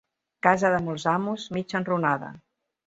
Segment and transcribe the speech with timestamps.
[0.47, 2.37] Casa de molts amos, mig enrunada.